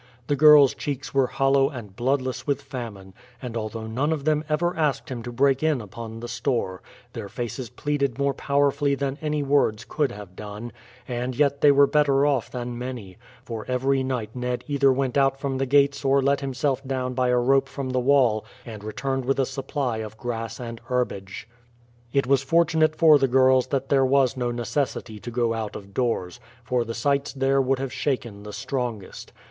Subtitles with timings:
[0.25, 4.75] The girls' cheeks were hollow and bloodless with famine, and although none of them ever
[4.75, 6.81] asked him to break in upon the store,
[7.13, 10.71] their faces pleaded more powerfully than any words could have done;
[11.07, 15.39] and yet they were better off than many, for every night Ned either went out
[15.39, 19.25] from the gates or let himself down by a rope from the wall and returned
[19.25, 21.47] with a supply of grass and herbage.
[22.11, 25.93] It was fortunate for the girls that there was no necessity to go out of
[25.93, 29.31] doors, for the sights there would have shaken the strongest.